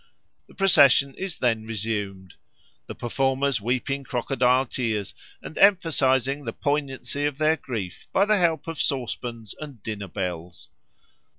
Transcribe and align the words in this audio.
The 0.47 0.55
procession 0.55 1.13
is 1.13 1.37
then 1.37 1.67
resumed, 1.67 2.33
the 2.87 2.95
performers 2.95 3.61
weeping 3.61 4.03
crocodile 4.03 4.65
tears 4.65 5.13
and 5.43 5.55
emphasising 5.59 6.43
the 6.43 6.53
poignancy 6.53 7.25
of 7.25 7.37
their 7.37 7.55
grief 7.55 8.07
by 8.11 8.25
the 8.25 8.39
help 8.39 8.67
of 8.67 8.81
saucepans 8.81 9.53
and 9.59 9.83
dinner 9.83 10.07
bells. 10.07 10.69